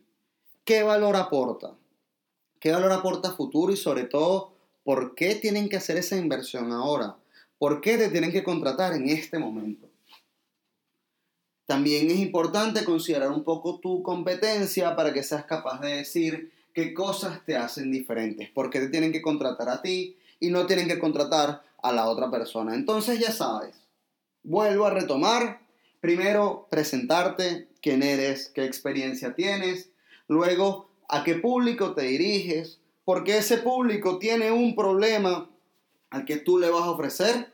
¿Qué 0.65 0.83
valor 0.83 1.15
aporta? 1.15 1.71
¿Qué 2.59 2.73
valor 2.73 2.91
aporta 2.91 3.31
futuro 3.31 3.73
y 3.73 3.77
sobre 3.77 4.07
todo, 4.07 4.55
por 4.83 5.15
qué 5.15 5.37
tienen 5.37 5.69
que 5.69 5.77
hacer 5.77 5.99
esa 5.99 6.17
inversión 6.17 6.73
ahora? 6.73 7.15
¿Por 7.61 7.81
qué 7.81 7.97
te 7.97 8.09
tienen 8.09 8.33
que 8.33 8.43
contratar 8.43 8.95
en 8.95 9.09
este 9.09 9.39
momento? 9.39 9.86
También 11.67 12.11
es 12.11 12.19
importante 12.19 12.85
considerar 12.85 13.31
un 13.31 13.45
poco 13.45 13.81
tu 13.81 14.03
competencia 14.03 14.97
para 14.97 15.13
que 15.13 15.23
seas 15.23 15.45
capaz 15.45 15.81
de 15.81 15.97
decir 15.97 16.53
qué 16.73 16.95
cosas 16.95 17.45
te 17.45 17.57
hacen 17.57 17.91
diferentes, 17.91 18.49
por 18.51 18.71
qué 18.71 18.81
te 18.81 18.89
tienen 18.89 19.13
que 19.13 19.23
contratar 19.23 19.69
a 19.69 19.83
ti 19.83 20.17
y 20.39 20.51
no 20.51 20.67
tienen 20.67 20.89
que 20.89 20.99
contratar 20.99 21.63
a 21.83 21.93
la 21.93 22.09
otra 22.09 22.31
persona. 22.31 22.75
Entonces 22.75 23.19
ya 23.19 23.33
sabes, 23.33 23.75
vuelvo 24.43 24.87
a 24.87 24.91
retomar, 24.91 25.61
primero 26.01 26.69
presentarte, 26.71 27.69
quién 27.83 28.03
eres, 28.03 28.51
qué 28.55 28.65
experiencia 28.65 29.35
tienes, 29.35 29.91
Luego, 30.29 30.91
¿a 31.09 31.25
qué 31.25 31.37
público 31.37 31.95
te 31.95 32.03
diriges? 32.03 32.81
Porque 33.05 33.39
ese 33.39 33.59
público 33.59 34.19
tiene 34.19 34.51
un 34.51 34.75
problema 34.75 35.49
al 36.11 36.25
que 36.25 36.37
tú 36.37 36.59
le 36.59 36.71
vas 36.71 36.83
a 36.83 36.91
ofrecer 36.91 37.53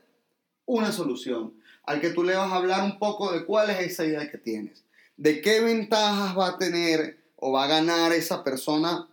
una 0.64 0.92
solución, 0.92 1.54
al 1.84 2.00
que 2.00 2.10
tú 2.10 2.22
le 2.22 2.34
vas 2.34 2.50
a 2.52 2.56
hablar 2.56 2.84
un 2.84 2.98
poco 2.98 3.32
de 3.32 3.44
cuál 3.44 3.70
es 3.70 3.80
esa 3.80 4.04
idea 4.04 4.30
que 4.30 4.38
tienes, 4.38 4.84
de 5.16 5.40
qué 5.40 5.60
ventajas 5.60 6.36
va 6.36 6.48
a 6.48 6.58
tener 6.58 7.18
o 7.36 7.52
va 7.52 7.64
a 7.64 7.68
ganar 7.68 8.12
esa 8.12 8.44
persona 8.44 9.08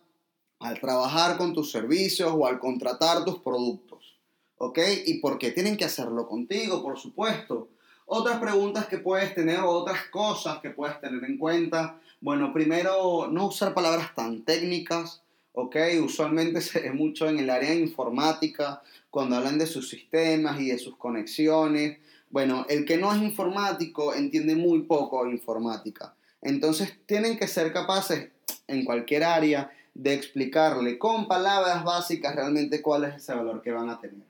al 0.60 0.80
trabajar 0.80 1.38
con 1.38 1.54
tus 1.54 1.72
servicios 1.72 2.32
o 2.34 2.46
al 2.46 2.60
contratar 2.60 3.26
tus 3.26 3.40
productos. 3.40 4.18
¿Ok? 4.58 4.80
Y 5.06 5.20
por 5.20 5.38
qué 5.38 5.52
tienen 5.52 5.78
que 5.78 5.86
hacerlo 5.86 6.28
contigo, 6.28 6.84
por 6.84 7.00
supuesto. 7.00 7.70
Otras 8.06 8.40
preguntas 8.40 8.88
que 8.88 8.98
puedes 8.98 9.34
tener 9.34 9.62
o 9.62 9.70
otras 9.70 10.08
cosas 10.12 10.60
que 10.60 10.72
puedes 10.72 11.00
tener 11.00 11.24
en 11.24 11.38
cuenta 11.38 12.00
bueno, 12.22 12.52
primero, 12.52 13.30
no 13.32 13.48
usar 13.48 13.74
palabras 13.74 14.14
tan 14.14 14.44
técnicas, 14.44 15.22
¿ok? 15.54 15.76
Usualmente 16.04 16.60
se 16.62 16.82
ve 16.82 16.92
mucho 16.92 17.30
en 17.30 17.40
el 17.40 17.50
área 17.50 17.74
informática, 17.74 18.82
cuando 19.10 19.38
hablan 19.38 19.58
de 19.58 19.66
sus 19.66 19.90
sistemas 19.90 20.60
y 20.60 20.70
de 20.70 20.78
sus 20.78 20.98
conexiones. 20.98 21.98
Bueno, 22.30 22.66
el 22.70 22.86
que 22.86 22.98
no 22.98 23.14
es 23.14 23.22
informático 23.22 24.14
entiende 24.14 24.56
muy 24.56 24.84
poco 24.84 25.28
informática. 25.28 26.16
Entonces, 26.42 27.00
tienen 27.06 27.38
que 27.38 27.48
ser 27.48 27.74
capaces, 27.74 28.30
en 28.68 28.86
cualquier 28.86 29.24
área, 29.24 29.72
de 29.94 30.14
explicarle 30.14 30.98
con 30.98 31.28
palabras 31.28 31.84
básicas 31.84 32.36
realmente 32.36 32.82
cuál 32.82 33.06
es 33.06 33.16
ese 33.16 33.34
valor 33.34 33.62
que 33.62 33.72
van 33.72 33.90
a 33.90 34.00
tener. 34.00 34.28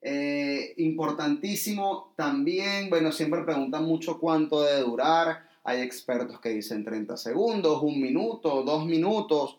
Eh, 0.00 0.74
importantísimo 0.76 2.12
también, 2.16 2.88
bueno, 2.88 3.10
siempre 3.10 3.42
preguntan 3.42 3.84
mucho 3.84 4.18
cuánto 4.18 4.62
debe 4.62 4.80
durar. 4.80 5.48
Hay 5.64 5.80
expertos 5.80 6.40
que 6.40 6.50
dicen 6.50 6.84
30 6.84 7.16
segundos, 7.16 7.82
un 7.82 8.00
minuto, 8.00 8.62
dos 8.62 8.86
minutos. 8.86 9.58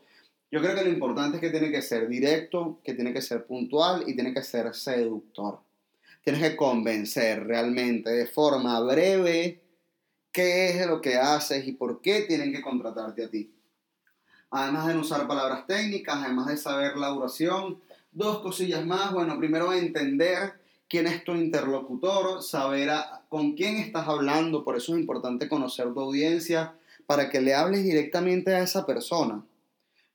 Yo 0.52 0.62
creo 0.62 0.76
que 0.76 0.84
lo 0.84 0.92
importante 0.92 1.38
es 1.38 1.42
que 1.42 1.50
tiene 1.50 1.72
que 1.72 1.82
ser 1.82 2.08
directo, 2.08 2.80
que 2.84 2.94
tiene 2.94 3.12
que 3.12 3.22
ser 3.22 3.46
puntual 3.46 4.04
y 4.08 4.14
tiene 4.14 4.34
que 4.34 4.44
ser 4.44 4.74
seductor. 4.74 5.60
Tienes 6.26 6.42
que 6.42 6.56
convencer 6.58 7.46
realmente 7.46 8.10
de 8.10 8.26
forma 8.26 8.80
breve 8.80 9.62
qué 10.32 10.70
es 10.70 10.88
lo 10.88 11.00
que 11.00 11.18
haces 11.18 11.68
y 11.68 11.74
por 11.74 12.02
qué 12.02 12.22
tienen 12.22 12.52
que 12.52 12.64
contratarte 12.64 13.26
a 13.26 13.30
ti. 13.30 13.54
Además 14.50 14.88
de 14.88 14.98
usar 14.98 15.28
palabras 15.28 15.68
técnicas, 15.68 16.16
además 16.24 16.48
de 16.48 16.58
saber 16.58 16.98
la 16.98 17.10
duración, 17.10 17.80
dos 18.12 18.40
cosillas 18.40 18.84
más. 18.84 19.14
Bueno, 19.14 19.38
primero 19.38 19.72
entender 19.72 20.54
quién 20.90 21.06
es 21.06 21.24
tu 21.24 21.34
interlocutor, 21.34 22.42
saber 22.42 22.90
con 23.30 23.54
quién 23.54 23.78
estás 23.78 24.08
hablando, 24.08 24.64
por 24.64 24.76
eso 24.78 24.96
es 24.96 25.02
importante 25.02 25.48
conocer 25.48 25.94
tu 25.94 26.00
audiencia 26.00 26.74
para 27.06 27.30
que 27.30 27.40
le 27.40 27.54
hables 27.54 27.84
directamente 27.84 28.56
a 28.56 28.64
esa 28.64 28.84
persona. 28.88 29.46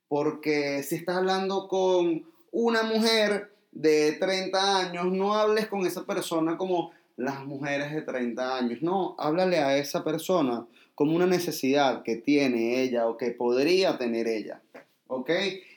Porque 0.09 0.83
si 0.83 0.95
estás 0.95 1.15
hablando 1.15 1.69
con 1.69 2.25
una 2.51 2.83
mujer 2.83 3.53
de 3.71 4.13
30 4.13 4.77
años, 4.79 5.05
no 5.11 5.35
hables 5.35 5.67
con 5.67 5.85
esa 5.85 6.05
persona 6.05 6.57
como 6.57 6.91
las 7.17 7.45
mujeres 7.45 7.91
de 7.91 8.01
30 8.01 8.57
años, 8.57 8.81
no, 8.81 9.15
háblale 9.17 9.59
a 9.59 9.77
esa 9.77 10.03
persona 10.03 10.65
como 10.95 11.15
una 11.15 11.27
necesidad 11.27 12.03
que 12.03 12.15
tiene 12.15 12.81
ella 12.81 13.07
o 13.07 13.17
que 13.17 13.31
podría 13.31 13.97
tener 13.97 14.27
ella. 14.27 14.61
¿Ok? 15.07 15.29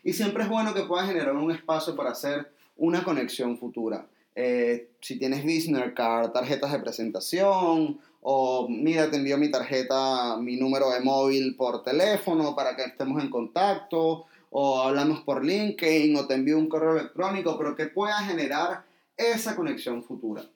Y 0.02 0.12
siempre 0.12 0.44
es 0.44 0.48
bueno 0.48 0.74
que 0.74 0.82
puedas 0.82 1.08
generar 1.08 1.34
un 1.34 1.50
espacio 1.50 1.96
para 1.96 2.10
hacer 2.10 2.52
una 2.76 3.02
conexión 3.02 3.58
futura. 3.58 4.06
Eh, 4.34 4.90
si 5.00 5.18
tienes 5.18 5.42
business 5.44 5.92
card, 5.94 6.30
tarjetas 6.30 6.72
de 6.72 6.78
presentación, 6.78 8.00
o 8.20 8.68
mira, 8.68 9.10
te 9.10 9.16
envío 9.16 9.36
mi 9.36 9.50
tarjeta, 9.50 10.36
mi 10.38 10.56
número 10.56 10.90
de 10.90 11.00
móvil 11.00 11.56
por 11.56 11.82
teléfono 11.82 12.54
para 12.56 12.74
que 12.74 12.84
estemos 12.84 13.22
en 13.22 13.28
contacto, 13.28 14.26
o 14.56 14.80
hablamos 14.80 15.22
por 15.22 15.44
LinkedIn, 15.44 16.14
o 16.14 16.28
te 16.28 16.34
envío 16.34 16.56
un 16.56 16.68
correo 16.68 16.96
electrónico, 16.96 17.58
pero 17.58 17.74
que 17.74 17.86
pueda 17.86 18.18
generar 18.18 18.86
esa 19.16 19.56
conexión 19.56 20.04
futura. 20.04 20.48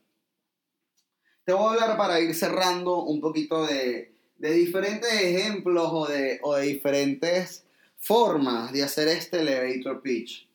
Te 1.44 1.52
voy 1.52 1.66
a 1.66 1.70
hablar 1.72 1.96
para 1.96 2.20
ir 2.20 2.32
cerrando 2.32 3.02
un 3.02 3.20
poquito 3.20 3.66
de, 3.66 4.14
de 4.36 4.52
diferentes 4.52 5.12
ejemplos 5.12 5.88
o 5.90 6.06
de, 6.06 6.38
o 6.44 6.54
de 6.54 6.66
diferentes 6.66 7.64
formas 7.96 8.70
de 8.70 8.84
hacer 8.84 9.08
este 9.08 9.40
elevator 9.40 10.00
pitch. 10.00 10.48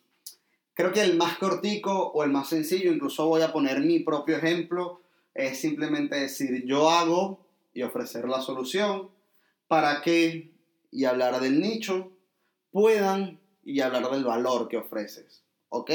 Creo 0.74 0.94
que 0.94 1.02
el 1.02 1.18
más 1.18 1.38
cortico 1.38 2.12
o 2.14 2.24
el 2.24 2.32
más 2.32 2.48
sencillo, 2.48 2.94
incluso 2.94 3.28
voy 3.28 3.42
a 3.42 3.52
poner 3.52 3.82
mi 3.82 4.00
propio 4.00 4.38
ejemplo, 4.38 5.02
es 5.34 5.60
simplemente 5.60 6.16
decir 6.16 6.64
yo 6.66 6.90
hago 6.90 7.46
y 7.74 7.82
ofrecer 7.82 8.26
la 8.30 8.40
solución 8.40 9.10
para 9.68 10.02
que, 10.02 10.54
y 10.92 11.04
hablar 11.04 11.42
del 11.42 11.60
nicho, 11.60 12.13
puedan 12.74 13.40
y 13.64 13.80
hablar 13.80 14.10
del 14.10 14.26
valor 14.26 14.68
que 14.68 14.76
ofreces. 14.76 15.44
¿Ok? 15.70 15.90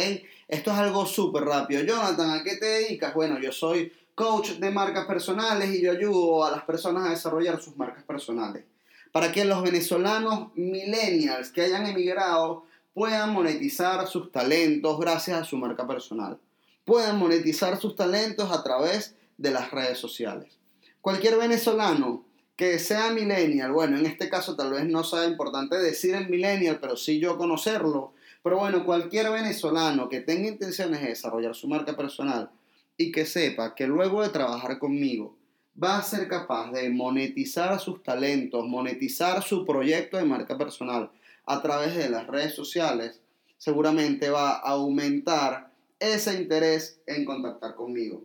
Esto 0.49 0.71
es 0.71 0.79
algo 0.79 1.05
súper 1.05 1.45
rápido. 1.45 1.83
Jonathan, 1.83 2.31
¿a 2.31 2.43
qué 2.43 2.57
te 2.57 2.65
dedicas? 2.65 3.13
Bueno, 3.15 3.39
yo 3.39 3.53
soy 3.53 3.93
coach 4.15 4.53
de 4.53 4.71
marcas 4.71 5.07
personales 5.07 5.75
y 5.75 5.83
yo 5.83 5.93
ayudo 5.93 6.45
a 6.45 6.51
las 6.51 6.63
personas 6.63 7.07
a 7.07 7.11
desarrollar 7.11 7.61
sus 7.61 7.77
marcas 7.77 8.03
personales. 8.05 8.65
Para 9.13 9.31
que 9.31 9.45
los 9.45 9.63
venezolanos 9.63 10.51
millennials 10.55 11.51
que 11.51 11.63
hayan 11.63 11.87
emigrado 11.87 12.65
puedan 12.95 13.33
monetizar 13.33 14.07
sus 14.09 14.33
talentos 14.33 14.99
gracias 14.99 15.41
a 15.41 15.45
su 15.45 15.57
marca 15.57 15.87
personal. 15.87 16.39
Puedan 16.85 17.19
monetizar 17.19 17.79
sus 17.79 17.95
talentos 17.95 18.51
a 18.51 18.63
través 18.65 19.15
de 19.37 19.51
las 19.51 19.71
redes 19.71 19.99
sociales. 19.99 20.59
Cualquier 21.01 21.37
venezolano 21.37 22.25
que 22.59 22.81
sea 22.81 23.13
millennial, 23.13 23.71
bueno, 23.71 23.97
en 23.99 24.05
este 24.05 24.29
caso 24.29 24.57
tal 24.57 24.73
vez 24.73 24.85
no 24.85 25.05
sea 25.05 25.27
importante 25.27 25.79
decir 25.79 26.17
el 26.17 26.29
millennial, 26.29 26.79
pero 26.81 26.97
sí 26.97 27.21
yo 27.21 27.39
conocerlo, 27.39 28.15
Pero 28.43 28.59
bueno, 28.59 28.85
cualquier 28.85 29.31
venezolano 29.31 30.09
que 30.09 30.21
tenga 30.21 30.49
intenciones 30.49 31.01
de 31.01 31.09
desarrollar 31.09 31.55
su 31.55 31.69
marca 31.69 31.97
personal 31.97 32.51
y 32.97 33.13
que 33.13 33.27
sepa 33.27 33.77
que 33.77 33.87
luego 33.87 34.23
de 34.23 34.31
trabajar 34.31 34.81
conmigo 34.81 35.37
va 35.81 35.99
a 35.99 36.03
ser 36.03 36.27
capaz 36.27 36.73
de 36.73 36.91
monetizar 36.91 37.79
sus 37.79 38.03
talentos, 38.03 38.67
monetizar 38.67 39.43
su 39.45 39.65
proyecto 39.65 40.17
de 40.17 40.25
marca 40.25 40.59
personal 40.59 41.13
a 41.47 41.63
través 41.63 41.95
de 41.95 42.11
las 42.11 42.27
redes 42.27 42.55
sociales, 42.57 43.21
seguramente 43.57 44.31
va 44.31 44.57
a 44.57 44.71
aumentar 44.71 45.71
ese 46.01 46.35
interés 46.35 47.01
en 47.07 47.25
contactar 47.25 47.77
conmigo. 47.77 48.25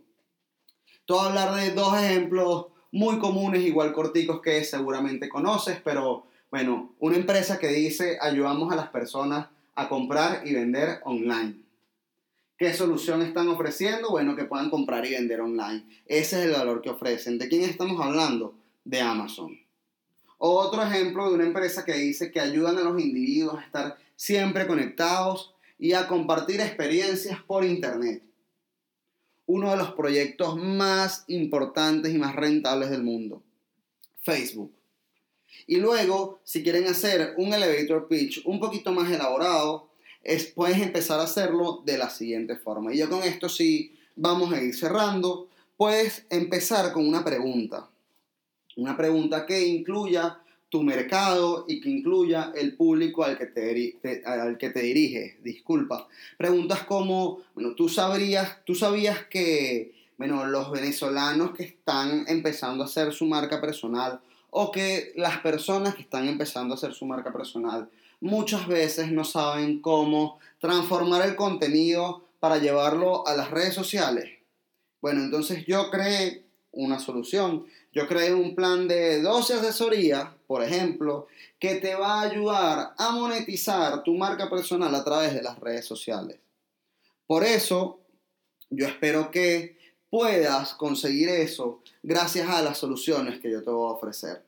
A 1.08 1.26
hablar 1.26 1.54
de 1.54 1.70
dos 1.70 1.96
ejemplos 1.96 2.73
muy 2.94 3.18
comunes, 3.18 3.64
igual 3.64 3.92
corticos 3.92 4.40
que 4.40 4.62
seguramente 4.62 5.28
conoces, 5.28 5.80
pero 5.82 6.26
bueno, 6.48 6.94
una 7.00 7.16
empresa 7.16 7.58
que 7.58 7.66
dice 7.66 8.18
ayudamos 8.20 8.72
a 8.72 8.76
las 8.76 8.88
personas 8.90 9.48
a 9.74 9.88
comprar 9.88 10.46
y 10.46 10.54
vender 10.54 11.00
online. 11.02 11.56
¿Qué 12.56 12.72
solución 12.72 13.22
están 13.22 13.48
ofreciendo? 13.48 14.10
Bueno, 14.10 14.36
que 14.36 14.44
puedan 14.44 14.70
comprar 14.70 15.04
y 15.04 15.10
vender 15.10 15.40
online. 15.40 15.84
Ese 16.06 16.38
es 16.38 16.46
el 16.46 16.52
valor 16.52 16.82
que 16.82 16.90
ofrecen. 16.90 17.36
¿De 17.36 17.48
quién 17.48 17.64
estamos 17.64 18.00
hablando? 18.00 18.54
De 18.84 19.00
Amazon. 19.00 19.58
Otro 20.38 20.80
ejemplo 20.80 21.28
de 21.28 21.34
una 21.34 21.46
empresa 21.46 21.84
que 21.84 21.94
dice 21.94 22.30
que 22.30 22.40
ayudan 22.40 22.78
a 22.78 22.82
los 22.82 23.02
individuos 23.02 23.58
a 23.58 23.64
estar 23.64 23.96
siempre 24.14 24.68
conectados 24.68 25.52
y 25.80 25.94
a 25.94 26.06
compartir 26.06 26.60
experiencias 26.60 27.42
por 27.42 27.64
Internet. 27.64 28.22
Uno 29.46 29.70
de 29.70 29.76
los 29.76 29.92
proyectos 29.92 30.56
más 30.56 31.24
importantes 31.28 32.14
y 32.14 32.18
más 32.18 32.34
rentables 32.34 32.90
del 32.90 33.02
mundo. 33.02 33.42
Facebook. 34.22 34.72
Y 35.66 35.76
luego, 35.76 36.40
si 36.44 36.62
quieren 36.62 36.86
hacer 36.86 37.34
un 37.36 37.52
elevator 37.52 38.08
pitch 38.08 38.42
un 38.44 38.58
poquito 38.58 38.92
más 38.92 39.10
elaborado, 39.10 39.88
es, 40.22 40.46
puedes 40.46 40.80
empezar 40.80 41.20
a 41.20 41.24
hacerlo 41.24 41.82
de 41.84 41.98
la 41.98 42.10
siguiente 42.10 42.56
forma. 42.56 42.92
Y 42.92 42.98
yo 42.98 43.08
con 43.08 43.22
esto 43.22 43.48
sí 43.48 43.94
vamos 44.16 44.52
a 44.52 44.62
ir 44.62 44.74
cerrando. 44.74 45.48
Puedes 45.76 46.24
empezar 46.30 46.92
con 46.92 47.06
una 47.06 47.24
pregunta. 47.24 47.88
Una 48.76 48.96
pregunta 48.96 49.46
que 49.46 49.66
incluya 49.66 50.40
tu 50.74 50.82
mercado 50.82 51.66
y 51.68 51.80
que 51.80 51.88
incluya 51.88 52.50
el 52.52 52.74
público 52.74 53.22
al 53.22 53.38
que 53.38 53.46
te, 53.46 54.24
al 54.26 54.58
que 54.58 54.70
te 54.70 54.80
diriges. 54.80 55.40
Disculpa. 55.44 56.08
Preguntas 56.36 56.80
como, 56.82 57.42
bueno, 57.54 57.76
tú 57.76 57.88
sabrías, 57.88 58.58
tú 58.64 58.74
sabías 58.74 59.24
que, 59.30 59.94
bueno, 60.18 60.46
los 60.46 60.72
venezolanos 60.72 61.52
que 61.52 61.62
están 61.62 62.24
empezando 62.26 62.82
a 62.82 62.86
hacer 62.86 63.12
su 63.12 63.24
marca 63.24 63.60
personal 63.60 64.20
o 64.50 64.72
que 64.72 65.12
las 65.14 65.38
personas 65.38 65.94
que 65.94 66.02
están 66.02 66.26
empezando 66.26 66.74
a 66.74 66.76
hacer 66.76 66.92
su 66.92 67.06
marca 67.06 67.32
personal 67.32 67.88
muchas 68.20 68.66
veces 68.66 69.12
no 69.12 69.22
saben 69.22 69.80
cómo 69.80 70.40
transformar 70.58 71.24
el 71.24 71.36
contenido 71.36 72.24
para 72.40 72.58
llevarlo 72.58 73.24
a 73.28 73.36
las 73.36 73.52
redes 73.52 73.74
sociales. 73.74 74.28
Bueno, 75.00 75.22
entonces 75.22 75.66
yo 75.66 75.88
creé 75.92 76.42
una 76.72 76.98
solución. 76.98 77.64
Yo 77.94 78.08
creé 78.08 78.34
un 78.34 78.56
plan 78.56 78.88
de 78.88 79.22
12 79.22 79.54
asesorías, 79.54 80.28
por 80.48 80.64
ejemplo, 80.64 81.28
que 81.60 81.76
te 81.76 81.94
va 81.94 82.20
a 82.20 82.22
ayudar 82.22 82.94
a 82.98 83.10
monetizar 83.12 84.02
tu 84.02 84.14
marca 84.14 84.50
personal 84.50 84.92
a 84.94 85.04
través 85.04 85.32
de 85.32 85.42
las 85.42 85.58
redes 85.60 85.86
sociales. 85.86 86.40
Por 87.26 87.44
eso, 87.44 88.00
yo 88.68 88.86
espero 88.88 89.30
que 89.30 89.78
puedas 90.10 90.74
conseguir 90.74 91.28
eso 91.28 91.82
gracias 92.02 92.48
a 92.48 92.62
las 92.62 92.78
soluciones 92.78 93.40
que 93.40 93.50
yo 93.50 93.62
te 93.62 93.70
voy 93.70 93.88
a 93.88 93.94
ofrecer. 93.94 94.42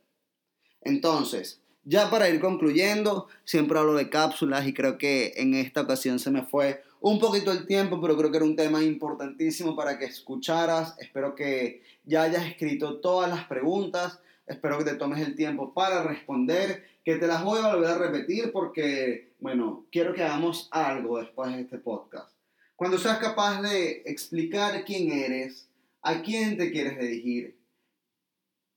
Entonces, 0.82 1.60
ya 1.84 2.10
para 2.10 2.28
ir 2.28 2.40
concluyendo, 2.40 3.28
siempre 3.44 3.78
hablo 3.78 3.94
de 3.94 4.10
cápsulas 4.10 4.66
y 4.66 4.74
creo 4.74 4.98
que 4.98 5.34
en 5.36 5.54
esta 5.54 5.82
ocasión 5.82 6.18
se 6.18 6.32
me 6.32 6.42
fue 6.42 6.82
un 7.08 7.20
poquito 7.20 7.52
el 7.52 7.66
tiempo, 7.66 8.00
pero 8.00 8.16
creo 8.16 8.32
que 8.32 8.38
era 8.38 8.46
un 8.46 8.56
tema 8.56 8.82
importantísimo 8.82 9.76
para 9.76 9.96
que 9.96 10.06
escucharas. 10.06 10.96
Espero 10.98 11.36
que 11.36 11.84
ya 12.04 12.24
hayas 12.24 12.44
escrito 12.46 12.98
todas 12.98 13.30
las 13.30 13.44
preguntas. 13.44 14.18
Espero 14.44 14.78
que 14.78 14.84
te 14.86 14.96
tomes 14.96 15.24
el 15.24 15.36
tiempo 15.36 15.72
para 15.72 16.02
responder, 16.02 16.84
que 17.04 17.14
te 17.14 17.28
las 17.28 17.44
voy 17.44 17.60
a 17.60 17.72
volver 17.72 17.90
a 17.90 17.98
repetir 17.98 18.50
porque, 18.50 19.30
bueno, 19.38 19.86
quiero 19.92 20.14
que 20.14 20.24
hagamos 20.24 20.68
algo 20.72 21.20
después 21.20 21.54
de 21.54 21.60
este 21.62 21.78
podcast. 21.78 22.32
Cuando 22.74 22.98
seas 22.98 23.18
capaz 23.18 23.62
de 23.62 24.02
explicar 24.04 24.84
quién 24.84 25.12
eres, 25.12 25.68
a 26.02 26.22
quién 26.22 26.56
te 26.56 26.72
quieres 26.72 26.98
dirigir, 26.98 27.56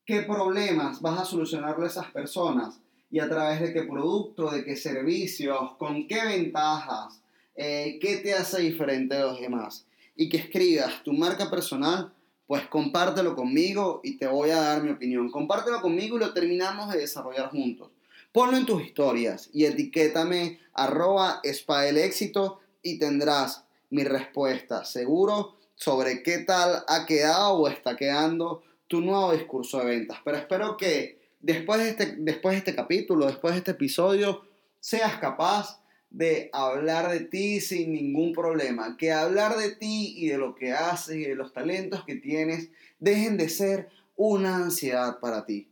qué 0.05 0.21
problemas 0.21 1.01
vas 1.01 1.19
a 1.19 1.25
solucionarle 1.25 1.85
a 1.85 1.89
esas 1.89 2.11
personas, 2.11 2.79
y 3.11 3.19
a 3.19 3.27
través 3.27 3.59
de 3.59 3.73
qué 3.73 3.81
producto, 3.81 4.51
de 4.51 4.63
qué 4.63 4.75
servicios, 4.75 5.75
con 5.79 6.07
qué 6.07 6.23
ventajas, 6.25 7.19
eh, 7.61 7.99
qué 7.99 8.15
te 8.15 8.33
hace 8.33 8.61
diferente 8.61 9.15
de 9.15 9.21
los 9.21 9.41
demás. 9.41 9.85
Y 10.15 10.29
que 10.29 10.37
escribas 10.37 11.03
tu 11.03 11.11
marca 11.11 11.49
personal, 11.49 12.13
pues 12.47 12.65
compártelo 12.67 13.35
conmigo 13.35 13.99
y 14.01 14.17
te 14.17 14.27
voy 14.27 14.51
a 14.51 14.61
dar 14.61 14.81
mi 14.81 14.91
opinión. 14.91 15.29
Compártelo 15.29 15.81
conmigo 15.81 16.15
y 16.15 16.21
lo 16.21 16.33
terminamos 16.33 16.89
de 16.91 16.99
desarrollar 16.99 17.49
juntos. 17.49 17.91
Ponlo 18.31 18.55
en 18.55 18.65
tus 18.65 18.81
historias 18.81 19.49
y 19.51 19.65
etiquétame 19.65 20.59
arroba 20.73 21.41
éxito 21.43 22.59
y 22.81 22.97
tendrás 22.97 23.65
mi 23.89 24.05
respuesta 24.05 24.85
seguro 24.85 25.57
sobre 25.75 26.23
qué 26.23 26.39
tal 26.39 26.85
ha 26.87 27.05
quedado 27.05 27.55
o 27.55 27.67
está 27.67 27.97
quedando 27.97 28.63
tu 28.87 29.01
nuevo 29.01 29.33
discurso 29.33 29.79
de 29.79 29.85
ventas. 29.85 30.19
Pero 30.23 30.37
espero 30.37 30.77
que 30.77 31.19
después 31.41 31.81
de, 31.81 31.89
este, 31.89 32.15
después 32.19 32.53
de 32.53 32.59
este 32.59 32.75
capítulo, 32.75 33.25
después 33.25 33.53
de 33.53 33.59
este 33.59 33.71
episodio, 33.71 34.43
seas 34.79 35.17
capaz 35.17 35.78
de 36.09 36.49
hablar 36.53 37.11
de 37.11 37.21
ti 37.21 37.59
sin 37.59 37.93
ningún 37.93 38.33
problema. 38.33 38.97
Que 38.97 39.11
hablar 39.11 39.57
de 39.57 39.75
ti 39.75 40.15
y 40.17 40.27
de 40.27 40.37
lo 40.37 40.55
que 40.55 40.71
haces 40.71 41.17
y 41.17 41.23
de 41.25 41.35
los 41.35 41.53
talentos 41.53 42.03
que 42.03 42.15
tienes 42.15 42.69
dejen 42.99 43.37
de 43.37 43.49
ser 43.49 43.89
una 44.15 44.55
ansiedad 44.55 45.19
para 45.19 45.45
ti. 45.45 45.69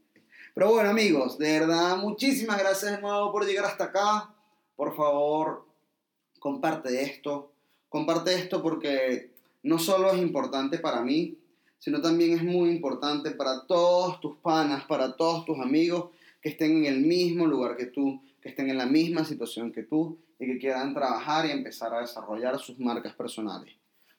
Pero 0.53 0.71
bueno 0.71 0.89
amigos, 0.89 1.37
de 1.37 1.59
verdad, 1.59 1.97
muchísimas 1.97 2.57
gracias 2.59 2.91
de 2.91 3.01
nuevo 3.01 3.31
por 3.31 3.45
llegar 3.45 3.65
hasta 3.65 3.85
acá. 3.85 4.33
Por 4.75 4.95
favor, 4.95 5.65
comparte 6.39 7.01
esto. 7.01 7.51
Comparte 7.89 8.33
esto 8.33 8.61
porque 8.61 9.31
no 9.63 9.79
solo 9.79 10.11
es 10.11 10.21
importante 10.21 10.77
para 10.77 11.01
mí, 11.01 11.37
sino 11.79 12.01
también 12.01 12.33
es 12.33 12.43
muy 12.43 12.69
importante 12.69 13.31
para 13.31 13.65
todos 13.65 14.19
tus 14.19 14.37
panas, 14.37 14.83
para 14.85 15.15
todos 15.15 15.45
tus 15.45 15.59
amigos 15.59 16.09
que 16.41 16.49
estén 16.49 16.77
en 16.77 16.85
el 16.85 17.01
mismo 17.01 17.45
lugar 17.45 17.77
que 17.77 17.85
tú, 17.85 18.21
que 18.41 18.49
estén 18.49 18.69
en 18.69 18.77
la 18.77 18.85
misma 18.85 19.25
situación 19.25 19.71
que 19.71 19.83
tú 19.83 20.17
y 20.39 20.45
que 20.45 20.57
quieran 20.57 20.93
trabajar 20.93 21.45
y 21.45 21.51
empezar 21.51 21.93
a 21.93 22.01
desarrollar 22.01 22.59
sus 22.59 22.79
marcas 22.79 23.13
personales. 23.13 23.73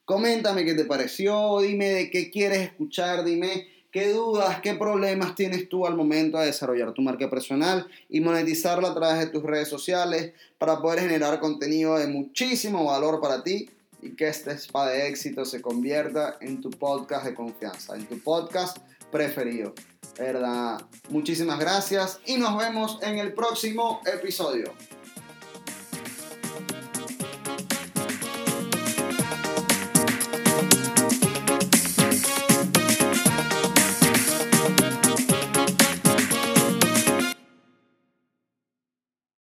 Coméntame 0.04 0.64
qué 0.64 0.74
te 0.74 0.84
pareció, 0.84 1.60
dime 1.60 1.90
de 1.90 2.10
qué 2.10 2.30
quieres 2.30 2.60
escuchar, 2.60 3.24
dime 3.24 3.68
qué 3.90 4.10
dudas, 4.10 4.60
qué 4.60 4.74
problemas 4.74 5.34
tienes 5.34 5.68
tú 5.68 5.86
al 5.86 5.96
momento 5.96 6.38
de 6.38 6.46
desarrollar 6.46 6.92
tu 6.92 7.02
marca 7.02 7.28
personal 7.28 7.86
y 8.08 8.20
monetizarla 8.20 8.88
a 8.88 8.94
través 8.94 9.18
de 9.20 9.26
tus 9.26 9.42
redes 9.42 9.68
sociales 9.68 10.32
para 10.58 10.80
poder 10.80 11.00
generar 11.00 11.40
contenido 11.40 11.98
de 11.98 12.06
muchísimo 12.06 12.84
valor 12.84 13.20
para 13.20 13.42
ti 13.42 13.68
y 14.02 14.14
que 14.14 14.28
este 14.28 14.52
spa 14.52 14.88
de 14.88 15.08
éxito 15.08 15.44
se 15.44 15.60
convierta 15.60 16.36
en 16.40 16.60
tu 16.60 16.70
podcast 16.70 17.26
de 17.26 17.34
confianza, 17.34 17.96
en 17.96 18.06
tu 18.06 18.18
podcast 18.20 18.78
preferido. 19.10 19.74
¿Verdad? 20.18 20.80
Muchísimas 21.10 21.58
gracias 21.58 22.20
y 22.26 22.36
nos 22.38 22.56
vemos 22.58 22.98
en 23.02 23.18
el 23.18 23.32
próximo 23.34 24.00
episodio. 24.04 24.72